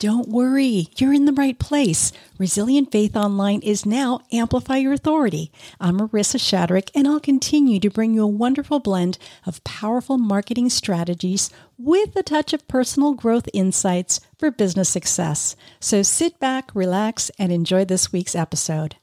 [0.00, 2.10] Don't worry, you're in the right place.
[2.38, 5.52] Resilient Faith Online is now Amplify Your Authority.
[5.78, 10.70] I'm Marisa Shadrick, and I'll continue to bring you a wonderful blend of powerful marketing
[10.70, 15.54] strategies with a touch of personal growth insights for business success.
[15.80, 18.96] So sit back, relax, and enjoy this week's episode.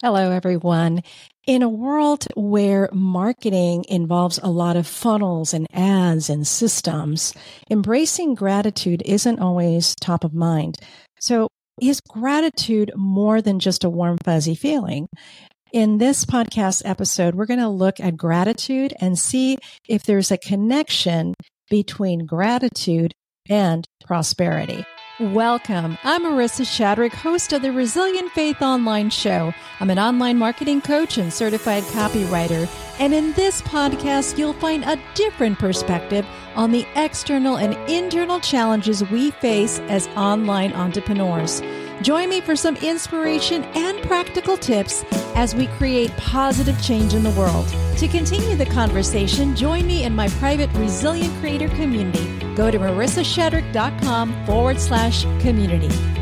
[0.00, 1.02] Hello, everyone.
[1.48, 7.34] In a world where marketing involves a lot of funnels and ads and systems,
[7.68, 10.76] embracing gratitude isn't always top of mind.
[11.18, 11.48] So,
[11.82, 15.08] is gratitude more than just a warm, fuzzy feeling?
[15.72, 19.58] In this podcast episode, we're going to look at gratitude and see
[19.88, 21.34] if there's a connection
[21.70, 23.14] between gratitude
[23.48, 24.86] and prosperity.
[25.20, 25.98] Welcome.
[26.04, 29.52] I'm Marisa Shadrick, host of the Resilient Faith Online Show.
[29.80, 32.68] I'm an online marketing coach and certified copywriter.
[33.00, 39.02] And in this podcast, you'll find a different perspective on the external and internal challenges
[39.10, 41.62] we face as online entrepreneurs.
[42.02, 45.04] Join me for some inspiration and practical tips
[45.34, 47.66] as we create positive change in the world.
[47.98, 52.54] To continue the conversation, join me in my private Resilient Creator community.
[52.54, 56.17] Go to marisashadrick.com forward slash community.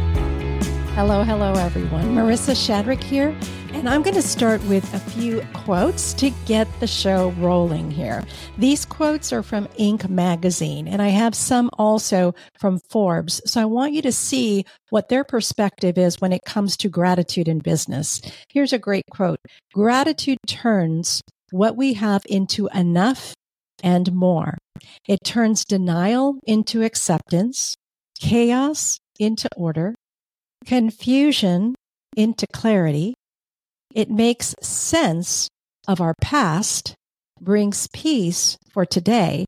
[0.97, 2.15] Hello, hello, everyone.
[2.15, 3.37] Marisa Shadrick here,
[3.75, 8.25] and I'm going to start with a few quotes to get the show rolling here.
[8.57, 10.09] These quotes are from Inc.
[10.09, 13.43] magazine, and I have some also from Forbes.
[13.45, 17.47] So I want you to see what their perspective is when it comes to gratitude
[17.47, 18.23] in business.
[18.49, 19.41] Here's a great quote
[19.75, 23.35] Gratitude turns what we have into enough
[23.83, 24.57] and more.
[25.07, 27.75] It turns denial into acceptance,
[28.19, 29.95] chaos into order,
[30.67, 31.75] confusion
[32.17, 33.15] into clarity.
[33.95, 35.49] It makes sense
[35.89, 36.95] of our past,
[37.41, 39.47] brings peace for today,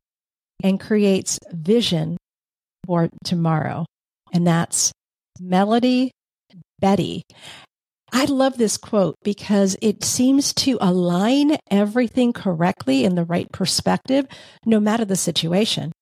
[0.62, 2.16] and creates vision
[2.86, 3.84] for tomorrow.
[4.32, 4.92] And that's
[5.40, 6.12] Melody
[6.80, 7.22] Beattie.
[8.10, 14.26] I love this quote because it seems to align everything correctly in the right perspective,
[14.64, 15.92] no matter the situation.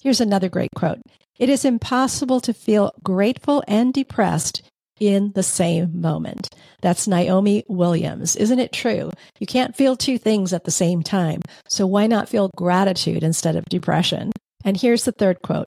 [0.00, 1.00] Here's another great quote
[1.40, 4.62] It is impossible to feel grateful and depressed
[5.00, 6.54] in the same moment.
[6.82, 8.36] That's Naomi Williams.
[8.36, 9.10] Isn't it true?
[9.38, 11.40] You can't feel two things at the same time.
[11.66, 14.32] So why not feel gratitude instead of depression?
[14.66, 15.66] And here's the third quote.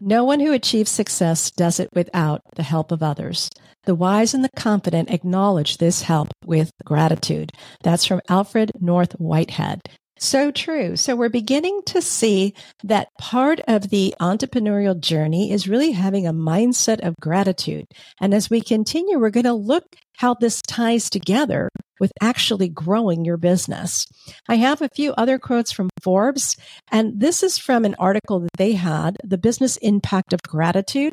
[0.00, 3.48] No one who achieves success does it without the help of others.
[3.84, 7.52] The wise and the confident acknowledge this help with gratitude.
[7.84, 9.80] That's from Alfred North Whitehead.
[10.18, 10.96] So true.
[10.96, 12.54] So we're beginning to see
[12.84, 17.86] that part of the entrepreneurial journey is really having a mindset of gratitude.
[18.20, 19.84] And as we continue, we're going to look
[20.18, 24.06] how this ties together with actually growing your business.
[24.48, 26.56] I have a few other quotes from Forbes,
[26.92, 31.12] and this is from an article that they had, The Business Impact of Gratitude.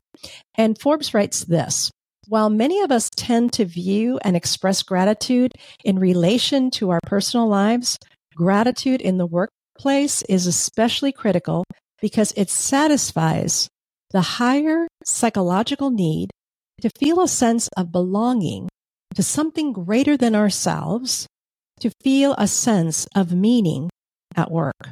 [0.56, 1.92] And Forbes writes this.
[2.28, 7.48] While many of us tend to view and express gratitude in relation to our personal
[7.48, 7.98] lives,
[8.36, 11.64] Gratitude in the workplace is especially critical
[12.02, 13.68] because it satisfies
[14.12, 16.32] the higher psychological need
[16.82, 18.68] to feel a sense of belonging
[19.16, 21.28] to something greater than ourselves,
[21.80, 23.90] to feel a sense of meaning
[24.36, 24.92] at work.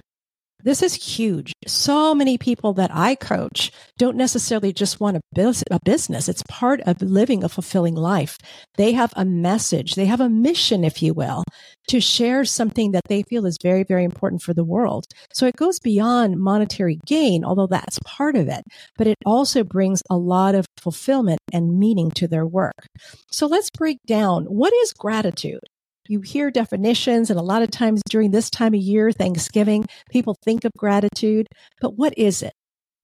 [0.64, 1.54] This is huge.
[1.68, 6.28] So many people that I coach don't necessarily just want a, bus- a business.
[6.28, 8.38] It's part of living a fulfilling life.
[8.76, 9.96] They have a message.
[9.96, 11.44] They have a mission, if you will,
[11.88, 15.06] to share something that they feel is very, very important for the world.
[15.34, 18.64] So it goes beyond monetary gain, although that's part of it,
[18.98, 22.86] but it also brings a lot of fulfillment and meaning to their work.
[23.32, 25.62] So let's break down what is gratitude?
[26.10, 30.36] You hear definitions, and a lot of times during this time of year, Thanksgiving, people
[30.44, 31.48] think of gratitude.
[31.80, 32.54] But what is it?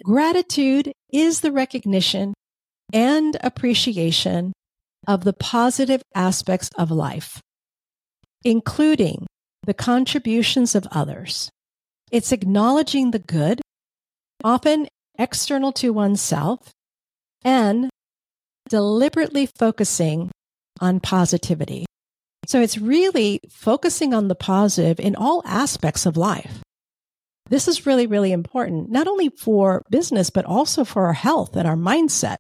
[0.04, 2.34] Gratitude is the recognition
[2.92, 4.52] and appreciation
[5.08, 7.40] of the positive aspects of life,
[8.44, 9.28] including
[9.64, 11.50] the contributions of others.
[12.12, 13.62] It's acknowledging the good,
[14.44, 14.88] often
[15.18, 16.72] external to oneself,
[17.44, 17.90] and
[18.68, 20.32] deliberately focusing
[20.82, 21.86] on positivity.
[22.48, 26.60] So it's really focusing on the positive in all aspects of life.
[27.50, 31.68] This is really, really important, not only for business, but also for our health and
[31.68, 32.38] our mindset.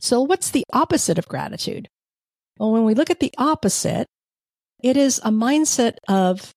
[0.00, 1.88] So what's the opposite of gratitude?
[2.58, 4.06] Well, when we look at the opposite,
[4.82, 6.50] it is a mindset of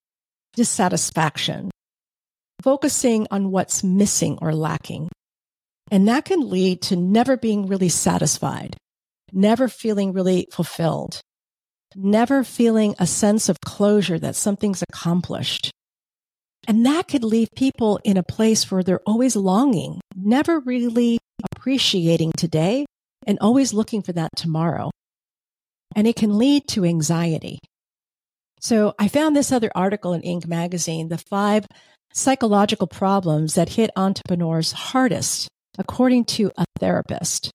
[0.56, 1.72] dissatisfaction,
[2.62, 5.10] focusing on what's missing or lacking.
[5.92, 8.76] And that can lead to never being really satisfied,
[9.32, 11.22] never feeling really fulfilled,
[11.96, 15.72] never feeling a sense of closure that something's accomplished.
[16.68, 21.20] And that could leave people in a place where they're always longing, never really
[21.56, 22.86] appreciating today
[23.26, 24.92] and always looking for that tomorrow.
[25.96, 27.60] And it can lead to anxiety.
[28.62, 30.46] So I found this other article in Inc.
[30.46, 31.66] magazine, the five
[32.14, 35.48] psychological problems that hit entrepreneurs hardest,
[35.78, 37.52] according to a therapist.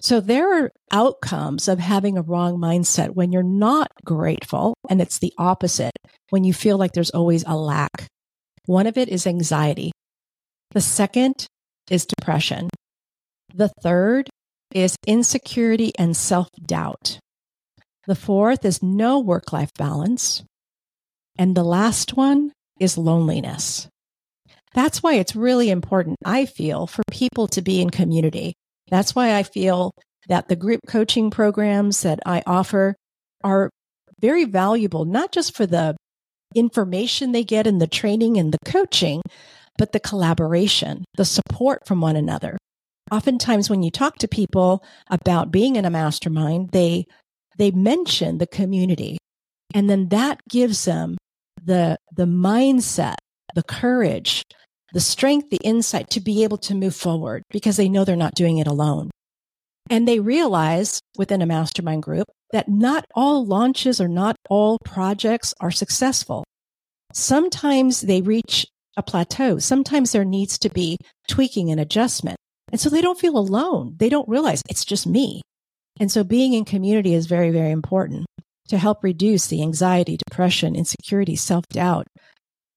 [0.00, 4.74] So there are outcomes of having a wrong mindset when you're not grateful.
[4.88, 5.96] And it's the opposite
[6.30, 8.06] when you feel like there's always a lack.
[8.66, 9.92] One of it is anxiety.
[10.72, 11.46] The second
[11.90, 12.68] is depression.
[13.52, 14.28] The third
[14.72, 17.18] is insecurity and self doubt.
[18.06, 20.42] The fourth is no work life balance.
[21.38, 23.88] And the last one is loneliness.
[24.74, 28.54] That's why it's really important, I feel, for people to be in community.
[28.90, 29.92] That's why I feel
[30.28, 32.94] that the group coaching programs that I offer
[33.42, 33.70] are
[34.20, 35.96] very valuable, not just for the
[36.54, 39.22] information they get in the training and the coaching,
[39.76, 42.58] but the collaboration, the support from one another.
[43.10, 47.06] Oftentimes when you talk to people about being in a mastermind, they,
[47.56, 49.18] they mention the community
[49.74, 51.16] and then that gives them
[51.62, 53.16] the, the mindset,
[53.54, 54.42] the courage,
[54.92, 58.34] the strength, the insight to be able to move forward because they know they're not
[58.34, 59.10] doing it alone.
[59.90, 65.54] And they realize within a mastermind group that not all launches or not all projects
[65.60, 66.44] are successful.
[67.12, 69.58] Sometimes they reach a plateau.
[69.58, 70.98] Sometimes there needs to be
[71.28, 72.36] tweaking and adjustment.
[72.70, 73.94] And so they don't feel alone.
[73.98, 75.42] They don't realize it's just me.
[76.00, 78.26] And so being in community is very, very important
[78.68, 82.06] to help reduce the anxiety, depression, insecurity, self doubt,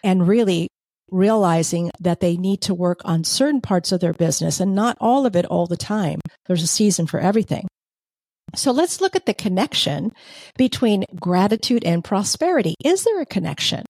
[0.04, 0.68] and really
[1.12, 5.25] realizing that they need to work on certain parts of their business and not all
[5.25, 6.19] of it all the time.
[6.48, 7.68] There's a season for everything.
[8.56, 10.12] So let's look at the connection
[10.58, 12.75] between gratitude and prosperity.
[12.84, 13.86] Is there a connection?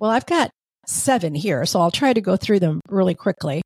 [0.00, 0.50] Well, I've got
[0.86, 3.62] seven here, so I'll try to go through them really quickly.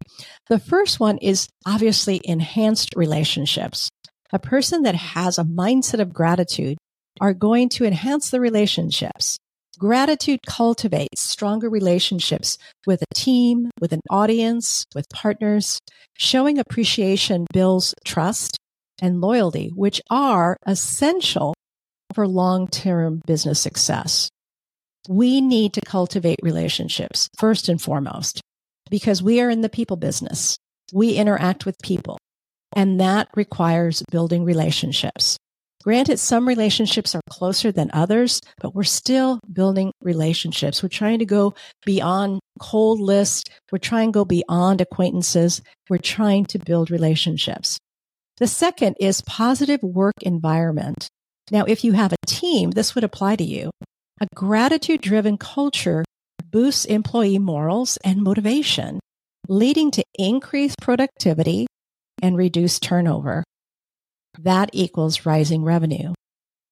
[0.48, 3.88] The first one is obviously enhanced relationships.
[4.32, 6.76] A person that has a mindset of gratitude
[7.20, 9.38] are going to enhance the relationships.
[9.78, 15.78] Gratitude cultivates stronger relationships with a team, with an audience, with partners.
[16.16, 18.56] Showing appreciation builds trust
[19.02, 21.54] and loyalty, which are essential
[22.14, 24.28] for long term business success.
[25.08, 28.40] We need to cultivate relationships first and foremost
[28.90, 30.56] because we are in the people business.
[30.92, 32.18] We interact with people
[32.74, 35.36] and that requires building relationships.
[35.84, 40.82] Granted, some relationships are closer than others, but we're still building relationships.
[40.82, 41.52] We're trying to go
[41.84, 43.44] beyond cold lists.
[43.70, 45.60] We're trying to go beyond acquaintances.
[45.90, 47.78] We're trying to build relationships.
[48.38, 51.10] The second is positive work environment.
[51.50, 53.70] Now, if you have a team, this would apply to you.
[54.22, 56.02] A gratitude driven culture
[56.50, 59.00] boosts employee morals and motivation,
[59.48, 61.66] leading to increased productivity
[62.22, 63.44] and reduced turnover.
[64.38, 66.12] That equals rising revenue.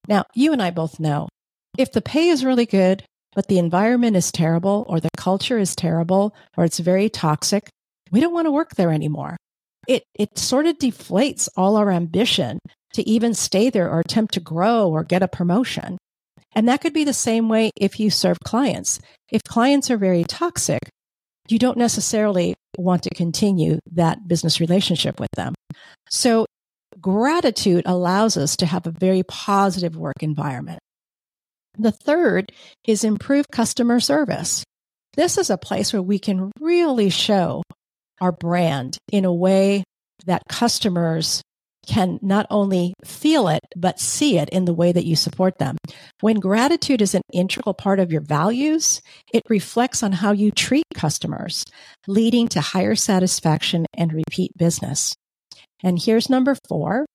[0.09, 1.29] Now, you and I both know
[1.79, 3.05] if the pay is really good,
[3.35, 7.69] but the environment is terrible or the culture is terrible or it's very toxic,
[8.11, 9.37] we don't want to work there anymore.
[9.89, 12.59] It, it sort of deflates all our ambition
[12.95, 15.99] to even stay there or attempt to grow or get a promotion.
[16.55, 19.01] And that could be the same way if you serve clients.
[19.31, 20.81] If clients are very toxic,
[21.49, 25.55] you don't necessarily want to continue that business relationship with them.
[26.11, 26.47] So
[27.01, 30.81] gratitude allows us to have a very positive work environment.
[31.79, 32.53] The third
[32.87, 34.65] is improve customer service.
[35.15, 37.63] This is a place where we can really show
[38.21, 39.85] our brand in a way
[40.27, 41.43] that customers
[41.87, 45.77] can not only feel it, but see it in the way that you support them.
[46.21, 50.85] When gratitude is an integral part of your values, it reflects on how you treat
[50.95, 51.65] customers,
[52.07, 55.17] leading to higher satisfaction and repeat business.
[55.83, 57.07] And here's number four.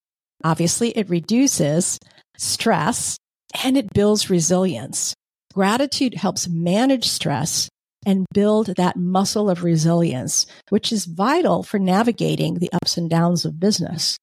[0.43, 1.97] Obviously, it reduces
[2.37, 3.17] stress
[3.63, 5.13] and it builds resilience.
[5.53, 7.69] Gratitude helps manage stress
[8.05, 13.43] and build that muscle of resilience, which is vital for navigating the ups and downs
[13.43, 14.17] of business.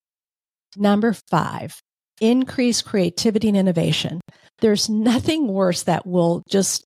[0.77, 1.79] Number five,
[2.21, 4.21] increase creativity and innovation.
[4.61, 6.85] There's nothing worse that will just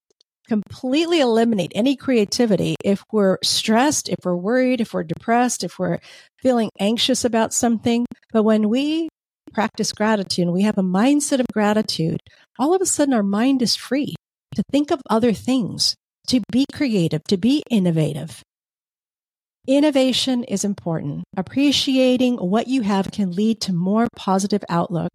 [0.49, 5.99] completely eliminate any creativity if we're stressed, if we're worried, if we're depressed, if we're
[6.39, 8.05] feeling anxious about something.
[8.33, 9.09] But when we
[9.53, 12.19] practice gratitude and we have a mindset of gratitude,
[12.57, 14.15] all of a sudden our mind is free
[14.55, 15.95] to think of other things,
[16.27, 18.41] to be creative, to be innovative.
[19.67, 21.23] Innovation is important.
[21.37, 25.11] Appreciating what you have can lead to more positive outlook,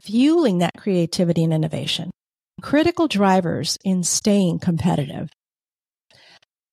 [0.00, 2.10] fueling that creativity and innovation
[2.62, 5.28] critical drivers in staying competitive.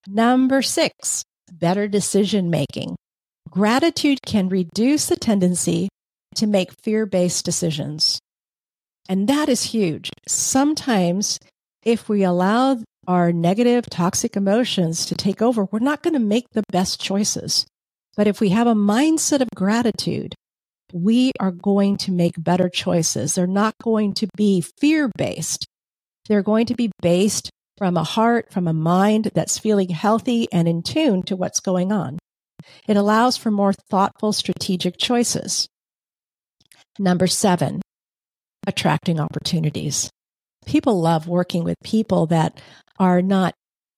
[0.07, 2.95] Number six, better decision making.
[3.49, 5.89] Gratitude can reduce the tendency
[6.35, 8.19] to make fear based decisions.
[9.09, 10.11] And that is huge.
[10.27, 11.39] Sometimes,
[11.83, 12.77] if we allow
[13.07, 17.65] our negative, toxic emotions to take over, we're not going to make the best choices.
[18.15, 20.35] But if we have a mindset of gratitude,
[20.93, 23.33] we are going to make better choices.
[23.33, 25.65] They're not going to be fear based.
[26.29, 30.67] They're going to be based from a heart, from a mind that's feeling healthy and
[30.67, 32.19] in tune to what's going on.
[32.87, 35.67] It allows for more thoughtful, strategic choices.
[36.99, 37.81] Number seven,
[38.67, 40.09] attracting opportunities.
[40.65, 42.61] People love working with people that
[42.99, 43.53] are not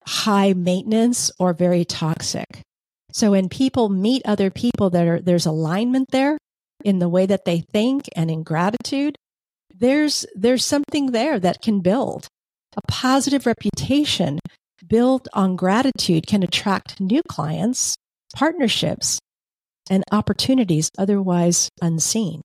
[0.08, 2.62] high maintenance or very toxic.
[3.12, 6.38] So when people meet other people that are, there's alignment there
[6.86, 9.16] in the way that they think and in gratitude,
[9.78, 12.28] there's, there's something there that can build.
[12.78, 14.40] A positive reputation
[14.88, 17.96] built on gratitude can attract new clients,
[18.36, 19.20] partnerships,
[19.90, 22.42] and opportunities otherwise unseen.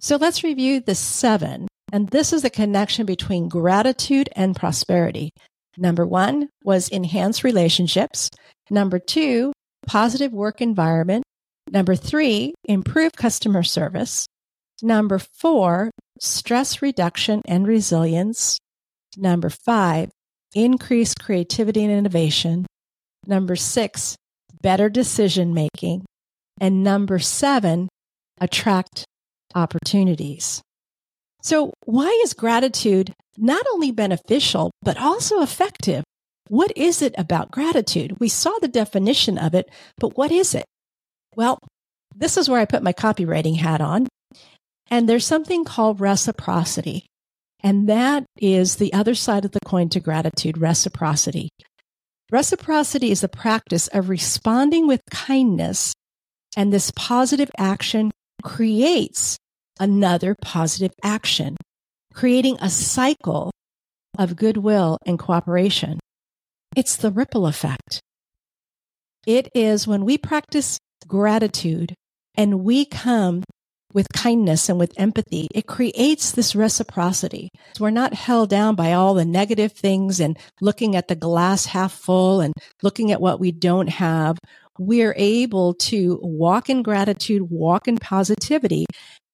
[0.00, 1.66] So let's review the seven.
[1.92, 5.30] And this is the connection between gratitude and prosperity.
[5.76, 8.30] Number one was enhance relationships.
[8.70, 9.52] Number two,
[9.86, 11.24] positive work environment.
[11.70, 14.26] Number three, improve customer service.
[14.82, 18.58] Number four, stress reduction and resilience.
[19.16, 20.10] Number five,
[20.54, 22.66] increase creativity and innovation.
[23.26, 24.16] Number six,
[24.62, 26.04] better decision making.
[26.60, 27.88] And number seven,
[28.40, 29.04] attract
[29.54, 30.62] opportunities.
[31.42, 36.04] So why is gratitude not only beneficial, but also effective?
[36.48, 38.18] What is it about gratitude?
[38.18, 40.64] We saw the definition of it, but what is it?
[41.36, 41.58] Well,
[42.14, 44.08] this is where I put my copywriting hat on.
[44.90, 47.06] And there's something called reciprocity.
[47.60, 51.50] And that is the other side of the coin to gratitude, reciprocity.
[52.30, 55.94] Reciprocity is the practice of responding with kindness,
[56.56, 58.10] and this positive action
[58.42, 59.38] creates
[59.80, 61.56] another positive action,
[62.12, 63.50] creating a cycle
[64.18, 65.98] of goodwill and cooperation.
[66.76, 68.00] It's the ripple effect.
[69.26, 71.94] It is when we practice gratitude
[72.36, 73.42] and we come
[73.94, 77.50] with kindness and with empathy, it creates this reciprocity.
[77.80, 81.92] We're not held down by all the negative things and looking at the glass half
[81.92, 82.52] full and
[82.82, 84.38] looking at what we don't have.
[84.78, 88.86] We're able to walk in gratitude, walk in positivity.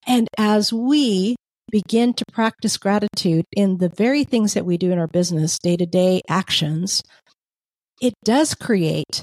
[0.07, 1.37] And as we
[1.71, 5.77] begin to practice gratitude in the very things that we do in our business, day
[5.77, 7.03] to day actions,
[8.01, 9.23] it does create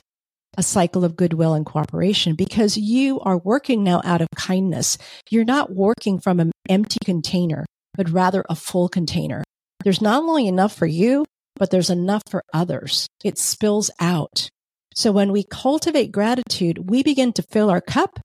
[0.58, 4.98] a cycle of goodwill and cooperation because you are working now out of kindness.
[5.30, 7.66] You're not working from an empty container,
[7.96, 9.44] but rather a full container.
[9.84, 13.08] There's not only enough for you, but there's enough for others.
[13.24, 14.50] It spills out.
[14.94, 18.20] So when we cultivate gratitude, we begin to fill our cup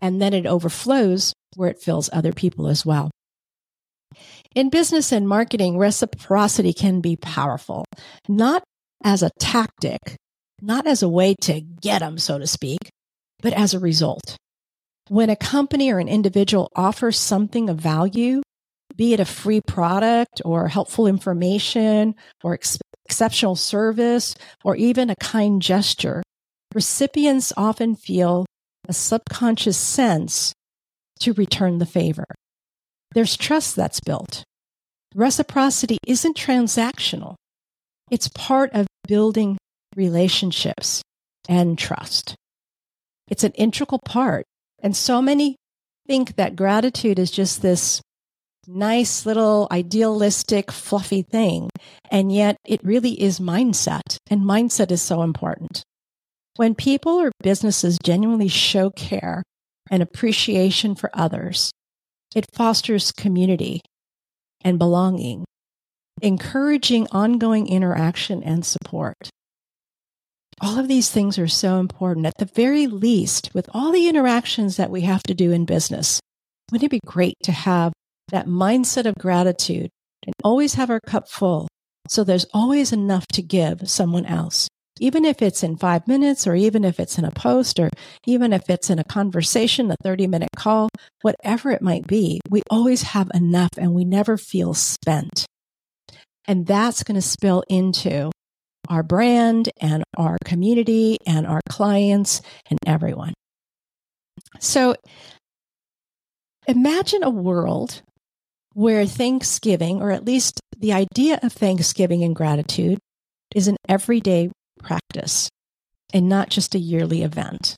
[0.00, 3.10] and then it overflows where it fills other people as well.
[4.54, 7.84] In business and marketing, reciprocity can be powerful,
[8.28, 8.62] not
[9.02, 10.16] as a tactic,
[10.62, 12.78] not as a way to get them, so to speak,
[13.42, 14.36] but as a result.
[15.08, 18.40] When a company or an individual offers something of value,
[18.96, 22.14] be it a free product or helpful information
[22.44, 26.22] or ex- exceptional service or even a kind gesture,
[26.74, 28.46] recipients often feel
[28.88, 30.52] a subconscious sense
[31.20, 32.26] to return the favor.
[33.14, 34.44] There's trust that's built.
[35.14, 37.34] Reciprocity isn't transactional.
[38.10, 39.58] It's part of building
[39.96, 41.02] relationships,
[41.48, 42.34] and trust.
[43.28, 44.44] It's an integral part.
[44.82, 45.56] And so many
[46.06, 48.00] think that gratitude is just this
[48.66, 51.68] nice little idealistic, fluffy thing.
[52.10, 54.16] And yet it really is mindset.
[54.30, 55.82] And mindset is so important.
[56.56, 59.42] When people or businesses genuinely show care
[59.90, 61.72] and appreciation for others,
[62.34, 63.80] it fosters community
[64.62, 65.44] and belonging,
[66.20, 69.30] encouraging ongoing interaction and support.
[70.62, 72.24] All of these things are so important.
[72.24, 76.20] At the very least, with all the interactions that we have to do in business,
[76.70, 77.92] wouldn't it be great to have
[78.28, 79.90] that mindset of gratitude
[80.24, 81.66] and always have our cup full
[82.08, 84.68] so there's always enough to give someone else?
[85.00, 87.90] Even if it's in five minutes, or even if it's in a post, or
[88.24, 90.88] even if it's in a conversation, a 30 minute call,
[91.22, 95.44] whatever it might be, we always have enough and we never feel spent.
[96.46, 98.30] And that's going to spill into
[98.92, 103.32] our brand and our community and our clients and everyone.
[104.60, 104.94] So
[106.66, 108.02] imagine a world
[108.74, 112.98] where Thanksgiving, or at least the idea of Thanksgiving and gratitude,
[113.54, 114.50] is an everyday
[114.82, 115.48] practice
[116.12, 117.74] and not just a yearly event.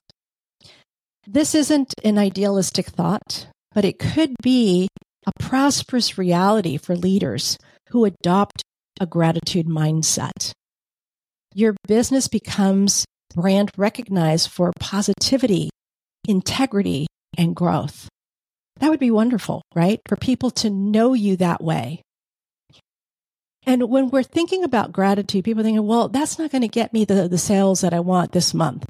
[1.28, 4.88] This isn't an idealistic thought, but it could be
[5.26, 7.56] a prosperous reality for leaders
[7.90, 8.62] who adopt
[9.00, 10.52] a gratitude mindset.
[11.55, 15.71] Your business becomes brand recognized for positivity,
[16.27, 17.07] integrity,
[17.39, 18.09] and growth.
[18.81, 20.01] That would be wonderful, right?
[20.09, 22.03] For people to know you that way.
[23.67, 27.05] And when we're thinking about gratitude, people thinking, well, that's not going to get me
[27.05, 28.85] the, the sales that I want this month.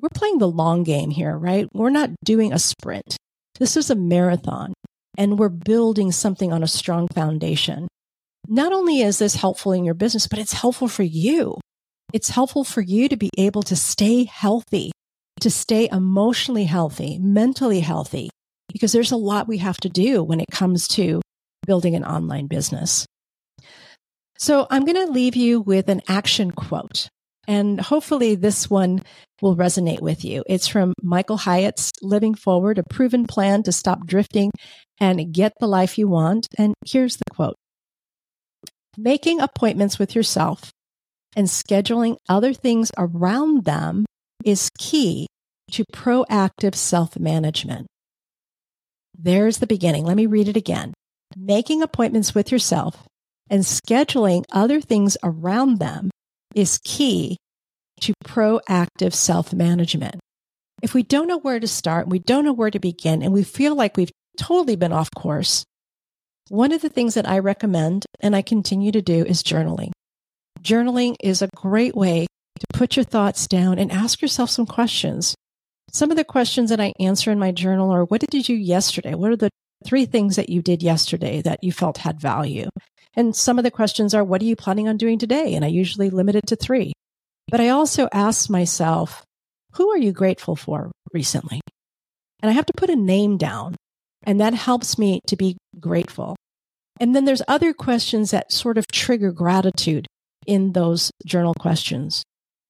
[0.00, 1.68] We're playing the long game here, right?
[1.72, 3.16] We're not doing a sprint.
[3.58, 4.74] This is a marathon
[5.16, 7.88] and we're building something on a strong foundation.
[8.46, 11.58] Not only is this helpful in your business, but it's helpful for you.
[12.12, 14.92] It's helpful for you to be able to stay healthy,
[15.40, 18.30] to stay emotionally healthy, mentally healthy,
[18.72, 21.20] because there's a lot we have to do when it comes to
[21.66, 23.06] building an online business.
[24.38, 27.08] So I'm going to leave you with an action quote.
[27.46, 29.02] And hopefully this one
[29.42, 30.42] will resonate with you.
[30.46, 34.50] It's from Michael Hyatt's Living Forward, a proven plan to stop drifting
[34.98, 36.46] and get the life you want.
[36.58, 37.56] And here's the quote.
[38.96, 40.70] Making appointments with yourself
[41.36, 44.04] and scheduling other things around them
[44.44, 45.26] is key
[45.72, 47.86] to proactive self management.
[49.16, 50.04] There's the beginning.
[50.04, 50.94] Let me read it again.
[51.36, 53.06] Making appointments with yourself
[53.48, 56.10] and scheduling other things around them
[56.54, 57.36] is key
[58.00, 60.16] to proactive self management.
[60.82, 63.42] If we don't know where to start, we don't know where to begin, and we
[63.42, 65.64] feel like we've totally been off course,
[66.48, 69.90] one of the things that I recommend and I continue to do is journaling.
[70.62, 72.26] Journaling is a great way
[72.58, 75.34] to put your thoughts down and ask yourself some questions.
[75.90, 78.54] Some of the questions that I answer in my journal are What did you do
[78.54, 79.14] yesterday?
[79.14, 79.50] What are the
[79.86, 82.68] three things that you did yesterday that you felt had value?
[83.14, 85.54] And some of the questions are What are you planning on doing today?
[85.54, 86.92] And I usually limit it to three.
[87.50, 89.24] But I also ask myself,
[89.74, 91.60] Who are you grateful for recently?
[92.40, 93.76] And I have to put a name down.
[94.24, 96.36] And that helps me to be grateful.
[97.00, 100.06] And then there's other questions that sort of trigger gratitude
[100.50, 102.24] in those journal questions.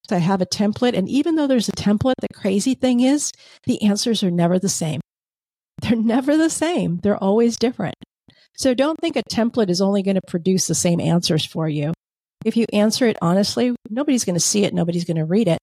[0.08, 0.96] So I have a template.
[0.96, 3.32] And even though there's a template, the crazy thing is
[3.64, 5.00] the answers are never the same.
[5.82, 6.98] They're never the same.
[6.98, 7.94] They're always different.
[8.54, 11.94] So don't think a template is only going to produce the same answers for you.
[12.44, 14.74] If you answer it honestly, nobody's going to see it.
[14.74, 15.58] Nobody's going to read it.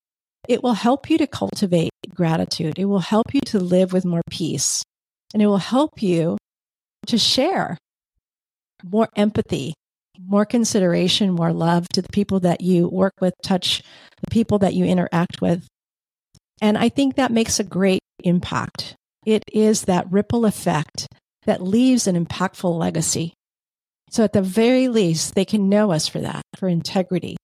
[0.48, 2.80] It will help you to cultivate gratitude.
[2.80, 4.84] It will help you to live with more peace
[5.34, 6.38] and it will help you
[7.06, 7.78] to share
[8.84, 9.74] more empathy
[10.26, 13.84] more consideration, more love to the people that you work with, touch
[14.22, 15.68] the people that you interact with.
[16.62, 18.96] And I think that makes a great impact.
[19.26, 21.08] It is that ripple effect
[21.46, 23.34] that leaves an impactful legacy.
[24.10, 27.36] So at the very least, they can know us for that, for integrity.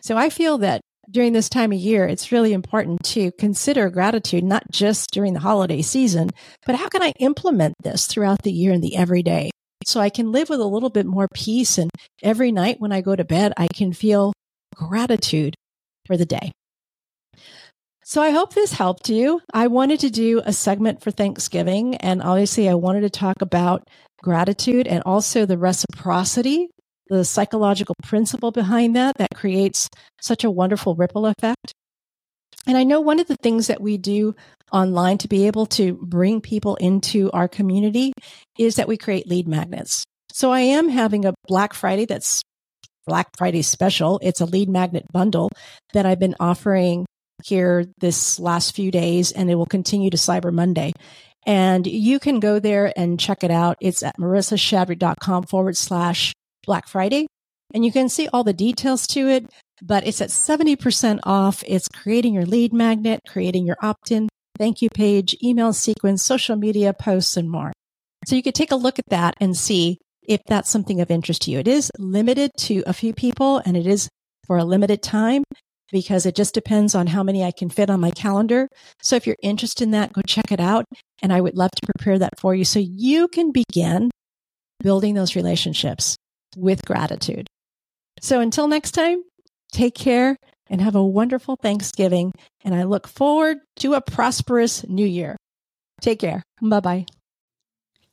[0.00, 4.44] So I feel that during this time of year, it's really important to consider gratitude,
[4.44, 6.30] not just during the holiday season,
[6.66, 9.50] but how can I implement this throughout the year and the everyday?
[9.88, 11.78] So I can live with a little bit more peace.
[11.78, 11.90] And
[12.22, 14.32] every night when I go to bed, I can feel
[14.74, 15.54] gratitude
[16.06, 16.52] for the day.
[18.04, 19.42] So I hope this helped you.
[19.52, 23.86] I wanted to do a segment for Thanksgiving, and obviously, I wanted to talk about
[24.22, 26.68] gratitude and also the reciprocity,
[27.08, 29.90] the psychological principle behind that that creates
[30.22, 31.74] such a wonderful ripple effect.
[32.68, 34.36] And I know one of the things that we do
[34.70, 38.12] online to be able to bring people into our community
[38.58, 40.04] is that we create lead magnets.
[40.32, 42.42] So I am having a Black Friday that's
[43.06, 44.20] Black Friday special.
[44.22, 45.50] It's a lead magnet bundle
[45.94, 47.06] that I've been offering
[47.42, 50.92] here this last few days and it will continue to Cyber Monday.
[51.46, 53.78] And you can go there and check it out.
[53.80, 56.34] It's at marisashadrick.com forward slash
[56.66, 57.28] Black Friday.
[57.74, 59.50] And you can see all the details to it,
[59.82, 61.62] but it's at 70% off.
[61.66, 64.28] It's creating your lead magnet, creating your opt in
[64.58, 67.72] thank you page, email sequence, social media posts, and more.
[68.26, 71.42] So you could take a look at that and see if that's something of interest
[71.42, 71.58] to you.
[71.60, 74.08] It is limited to a few people and it is
[74.46, 75.44] for a limited time
[75.90, 78.68] because it just depends on how many I can fit on my calendar.
[79.00, 80.84] So if you're interested in that, go check it out.
[81.22, 84.10] And I would love to prepare that for you so you can begin
[84.82, 86.16] building those relationships
[86.56, 87.46] with gratitude.
[88.20, 89.22] So until next time,
[89.72, 90.36] take care
[90.68, 92.32] and have a wonderful Thanksgiving.
[92.64, 95.36] And I look forward to a prosperous new year.
[96.00, 96.42] Take care.
[96.60, 97.06] Bye bye.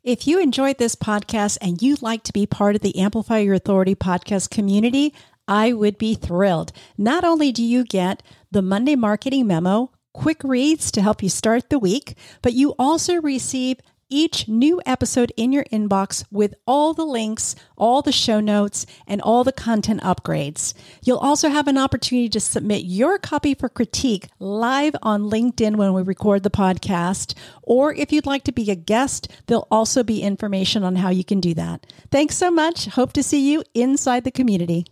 [0.04, 3.56] If you enjoyed this podcast and you'd like to be part of the Amplify Your
[3.56, 5.14] Authority podcast community,
[5.48, 6.72] I would be thrilled.
[6.98, 11.70] Not only do you get the Monday marketing memo, quick reads to help you start
[11.70, 13.78] the week, but you also receive
[14.10, 19.22] each new episode in your inbox with all the links, all the show notes, and
[19.22, 20.74] all the content upgrades.
[21.04, 25.94] You'll also have an opportunity to submit your copy for critique live on LinkedIn when
[25.94, 27.34] we record the podcast.
[27.64, 31.24] Or if you'd like to be a guest, there'll also be information on how you
[31.24, 31.86] can do that.
[32.12, 32.86] Thanks so much.
[32.88, 34.86] Hope to see you inside the community.